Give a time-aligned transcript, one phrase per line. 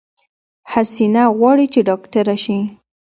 [0.71, 2.57] حسينه غواړی چې ډاکټره شی